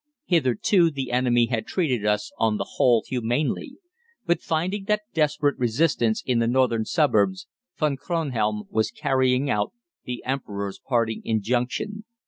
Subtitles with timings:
[0.25, 3.73] Hitherto the enemy had treated us, on the whole, humanely,
[4.25, 7.45] but finding that desperate resistance in the northern suburbs,
[7.77, 9.73] Von Kronhelm was carrying out
[10.05, 12.05] the Emperor's parting injunction.